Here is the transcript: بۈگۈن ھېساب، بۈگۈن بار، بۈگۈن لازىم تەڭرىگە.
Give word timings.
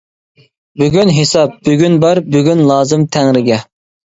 بۈگۈن 0.81 1.11
ھېساب، 1.17 1.53
بۈگۈن 1.67 1.99
بار، 2.07 2.23
بۈگۈن 2.37 2.65
لازىم 2.73 3.07
تەڭرىگە. 3.19 3.63